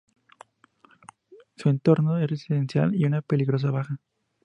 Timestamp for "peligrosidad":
3.21-3.71